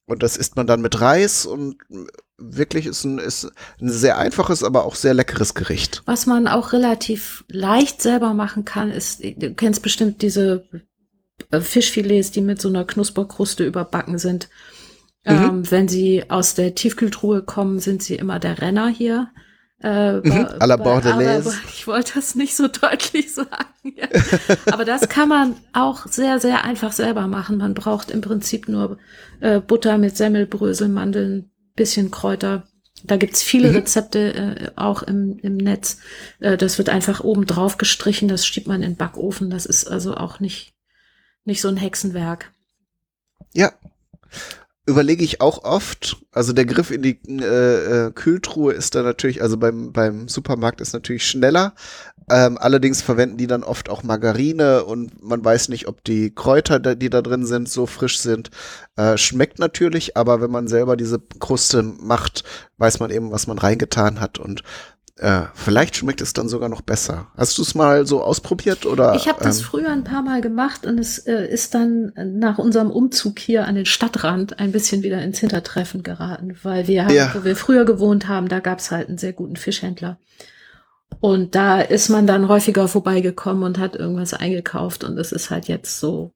[0.06, 1.76] Und das isst man dann mit Reis und
[2.36, 6.02] wirklich ist ein, ist ein sehr einfaches, aber auch sehr leckeres Gericht.
[6.06, 10.64] Was man auch relativ leicht selber machen kann, ist, du kennst bestimmt diese
[11.52, 14.48] Fischfilets, die mit so einer Knusperkruste überbacken sind.
[15.24, 15.32] Mhm.
[15.32, 19.28] Ähm, wenn sie aus der Tiefkühltruhe kommen, sind sie immer der Renner hier.
[19.82, 21.54] Äh, Mhm, bei- à la Bordelaise.
[21.74, 23.48] Ich wollte das nicht so deutlich sagen.
[23.96, 24.06] Ja.
[24.72, 27.56] Aber das kann man auch sehr, sehr einfach selber machen.
[27.58, 28.98] Man braucht im Prinzip nur
[29.40, 32.64] äh, Butter mit Semmelbrösel, Mandeln, bisschen Kräuter.
[33.04, 33.76] Da gibt's viele Mhm.
[33.76, 35.96] Rezepte äh, auch im, im Netz.
[36.40, 39.48] Äh, das wird einfach oben drauf gestrichen, das schiebt man in den Backofen.
[39.48, 40.74] Das ist also auch nicht,
[41.50, 42.52] nicht so ein Hexenwerk.
[43.52, 43.72] Ja.
[44.86, 46.16] überlege ich auch oft.
[46.32, 50.80] Also der Griff in die äh, äh, Kühltruhe ist da natürlich, also beim, beim Supermarkt
[50.80, 51.74] ist natürlich schneller.
[52.30, 56.78] Ähm, allerdings verwenden die dann oft auch Margarine und man weiß nicht, ob die Kräuter,
[56.78, 58.50] die da drin sind, so frisch sind.
[58.96, 62.44] Äh, schmeckt natürlich, aber wenn man selber diese Kruste macht,
[62.78, 64.62] weiß man eben, was man reingetan hat und
[65.20, 67.26] äh, vielleicht schmeckt es dann sogar noch besser.
[67.36, 69.14] Hast du es mal so ausprobiert oder?
[69.14, 72.56] Ich habe das ähm, früher ein paar Mal gemacht und es äh, ist dann nach
[72.56, 77.14] unserem Umzug hier an den Stadtrand ein bisschen wieder ins Hintertreffen geraten, weil wir, haben,
[77.14, 77.34] ja.
[77.34, 80.18] wo wir früher gewohnt haben, da gab es halt einen sehr guten Fischhändler.
[81.20, 85.68] Und da ist man dann häufiger vorbeigekommen und hat irgendwas eingekauft und es ist halt
[85.68, 86.32] jetzt so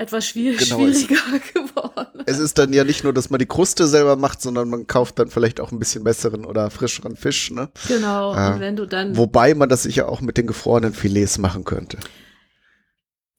[0.00, 2.22] etwas schwierig, genau, schwieriger es, geworden.
[2.26, 5.18] Es ist dann ja nicht nur, dass man die Kruste selber macht, sondern man kauft
[5.18, 7.68] dann vielleicht auch ein bisschen besseren oder frischeren Fisch, ne?
[7.86, 9.16] Genau, äh, und wenn du dann.
[9.16, 11.98] Wobei man das sicher auch mit den gefrorenen Filets machen könnte.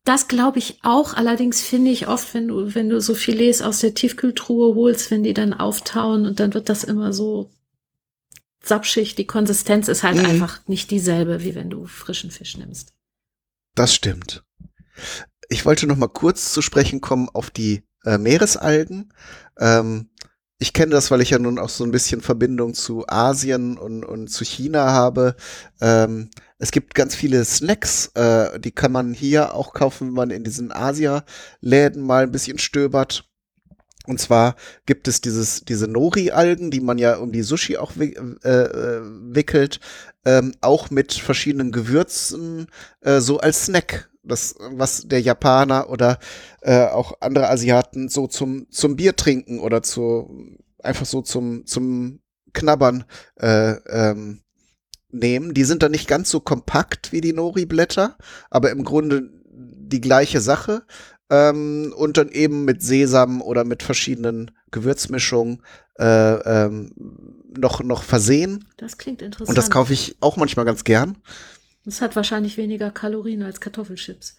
[0.04, 1.14] Das glaube ich auch.
[1.14, 5.24] Allerdings finde ich oft, wenn du, wenn du so Filets aus der Tiefkühltruhe holst, wenn
[5.24, 7.52] die dann auftauen und dann wird das immer so
[8.64, 9.16] sapschig.
[9.16, 10.26] Die Konsistenz ist halt mhm.
[10.26, 12.94] einfach nicht dieselbe, wie wenn du frischen Fisch nimmst.
[13.76, 14.44] Das stimmt
[15.52, 19.14] ich wollte noch mal kurz zu sprechen kommen auf die äh, Meeresalgen.
[19.60, 20.10] Ähm,
[20.60, 24.06] ich kenne das, weil ich ja nun auch so ein bisschen Verbindung zu Asien und,
[24.06, 25.36] und zu China habe.
[25.82, 30.30] Ähm, es gibt ganz viele Snacks, äh, die kann man hier auch kaufen, wenn man
[30.30, 33.26] in diesen Asia-Läden mal ein bisschen stöbert.
[34.08, 38.06] Und zwar gibt es dieses, diese Nori-Algen, die man ja um die Sushi auch äh,
[38.06, 39.82] äh, wickelt,
[40.24, 42.68] ähm, auch mit verschiedenen Gewürzen,
[43.02, 46.20] äh, so als Snack das, was der Japaner oder
[46.62, 52.20] äh, auch andere Asiaten so zum, zum Bier trinken oder zu, einfach so zum, zum
[52.54, 53.06] Knabbern
[53.40, 54.42] äh, ähm,
[55.10, 55.54] nehmen.
[55.54, 58.18] Die sind dann nicht ganz so kompakt wie die Nori-Blätter,
[58.50, 60.84] aber im Grunde die gleiche Sache.
[61.30, 65.64] Ähm, und dann eben mit Sesam oder mit verschiedenen Gewürzmischungen
[65.98, 66.92] äh, ähm,
[67.58, 68.68] noch, noch versehen.
[68.78, 69.50] Das klingt interessant.
[69.50, 71.18] Und das kaufe ich auch manchmal ganz gern.
[71.86, 74.38] Das hat wahrscheinlich weniger Kalorien als Kartoffelchips.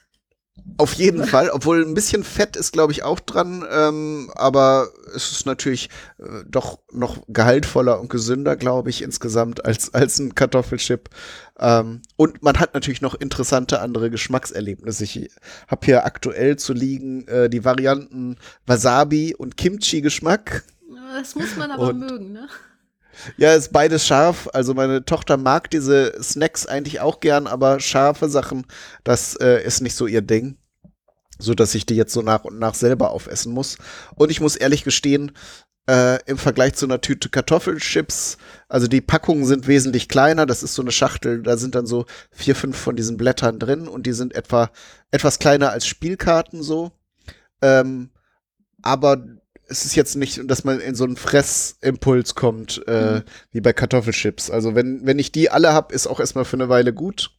[0.76, 5.32] Auf jeden Fall, obwohl ein bisschen Fett ist, glaube ich, auch dran, ähm, aber es
[5.32, 11.08] ist natürlich äh, doch noch gehaltvoller und gesünder, glaube ich, insgesamt als, als ein Kartoffelchip.
[11.58, 15.04] Ähm, und man hat natürlich noch interessante andere Geschmackserlebnisse.
[15.04, 15.30] Ich
[15.68, 20.64] habe hier aktuell zu liegen äh, die Varianten Wasabi und Kimchi-Geschmack.
[21.14, 22.48] Das muss man aber und mögen, ne?
[23.36, 24.48] Ja, ist beides scharf.
[24.52, 28.66] Also meine Tochter mag diese Snacks eigentlich auch gern, aber scharfe Sachen,
[29.04, 30.56] das äh, ist nicht so ihr Ding.
[31.38, 33.76] So dass ich die jetzt so nach und nach selber aufessen muss.
[34.14, 35.32] Und ich muss ehrlich gestehen,
[35.88, 40.46] äh, im Vergleich zu einer Tüte Kartoffelchips, also die Packungen sind wesentlich kleiner.
[40.46, 43.88] Das ist so eine Schachtel, da sind dann so vier, fünf von diesen Blättern drin
[43.88, 44.70] und die sind etwa
[45.10, 46.92] etwas kleiner als Spielkarten so.
[47.60, 48.10] Ähm,
[48.82, 49.24] aber
[49.68, 53.22] es ist jetzt nicht, dass man in so einen Fressimpuls kommt, äh, mhm.
[53.52, 54.50] wie bei Kartoffelchips.
[54.50, 57.30] Also wenn, wenn ich die alle hab, ist auch erstmal für eine Weile gut.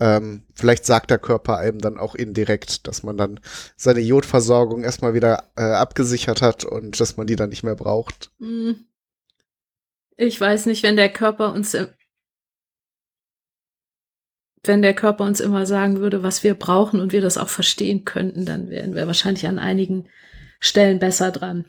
[0.00, 3.38] Ähm, vielleicht sagt der Körper einem dann auch indirekt, dass man dann
[3.76, 8.32] seine Jodversorgung erstmal wieder äh, abgesichert hat und dass man die dann nicht mehr braucht.
[8.38, 8.86] Mhm.
[10.16, 11.76] Ich weiß nicht, wenn der Körper uns
[14.64, 18.04] wenn der Körper uns immer sagen würde, was wir brauchen und wir das auch verstehen
[18.04, 20.08] könnten, dann wären wir wahrscheinlich an einigen
[20.64, 21.64] Stellen besser dran.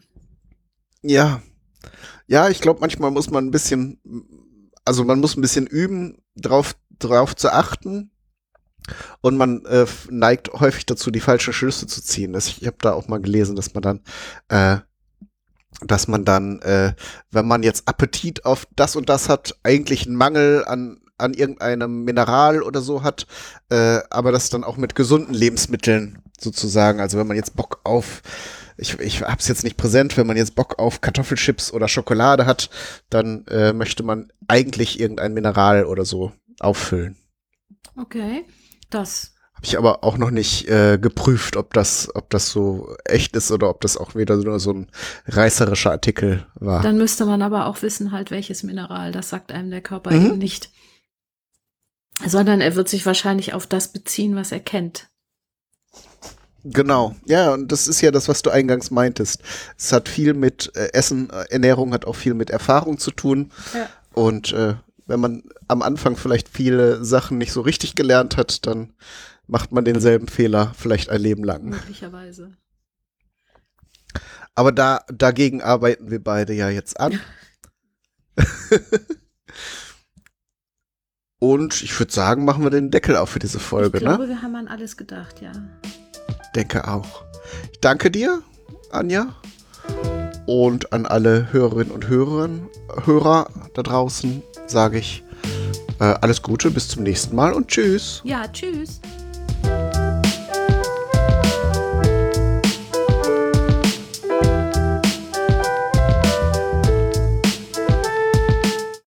[1.01, 1.41] Ja.
[2.27, 3.99] Ja, ich glaube, manchmal muss man ein bisschen,
[4.86, 8.12] also man muss ein bisschen üben, drauf, drauf zu achten.
[9.21, 12.34] Und man äh, neigt häufig dazu, die falschen Schlüsse zu ziehen.
[12.34, 14.01] Das, ich habe da auch mal gelesen, dass man dann,
[14.49, 14.77] äh,
[15.82, 16.93] dass man dann, äh,
[17.32, 22.03] wenn man jetzt Appetit auf das und das hat, eigentlich einen Mangel an an irgendeinem
[22.03, 23.27] Mineral oder so hat,
[23.69, 26.99] äh, aber das dann auch mit gesunden Lebensmitteln sozusagen.
[26.99, 28.21] Also wenn man jetzt Bock auf
[28.84, 32.46] ich, ich habe es jetzt nicht präsent, wenn man jetzt Bock auf Kartoffelchips oder Schokolade
[32.46, 32.69] hat,
[33.10, 37.17] dann äh, möchte man eigentlich irgendein Mineral oder so auffüllen.
[37.96, 38.46] Okay,
[38.89, 39.34] das.
[39.56, 43.52] Habe ich aber auch noch nicht äh, geprüft, ob das, ob das so echt ist
[43.52, 44.88] oder ob das auch wieder nur so ein
[45.28, 46.82] reißerischer Artikel war.
[46.82, 49.13] Dann müsste man aber auch wissen, halt, welches Mineral.
[49.13, 50.26] Das sagt einem der Körper mhm.
[50.26, 50.72] eben nicht.
[52.26, 55.08] Sondern er wird sich wahrscheinlich auf das beziehen, was er kennt.
[56.64, 59.41] Genau, ja, und das ist ja das, was du eingangs meintest.
[59.78, 63.51] Es hat viel mit äh, Essen, äh, Ernährung hat auch viel mit Erfahrung zu tun.
[63.74, 63.89] Ja.
[64.14, 68.93] Und äh, wenn man am Anfang vielleicht viele Sachen nicht so richtig gelernt hat, dann
[69.47, 71.66] macht man denselben Fehler vielleicht ein Leben lang.
[71.66, 72.55] Möglicherweise.
[74.55, 77.20] Aber da, dagegen arbeiten wir beide ja jetzt an.
[81.39, 84.30] Und ich würde sagen, machen wir den Deckel auf für diese Folge, ich glaube, ne?
[84.30, 85.51] wir haben an alles gedacht, ja.
[86.56, 87.24] Denke auch.
[87.72, 88.41] Ich danke dir,
[88.91, 89.36] Anja.
[90.45, 92.49] Und an alle Hörerinnen und Hörer,
[93.06, 95.24] Hörer da draußen sage ich
[95.99, 98.22] äh, alles Gute, bis zum nächsten Mal und tschüss.
[98.26, 98.99] Ja, tschüss.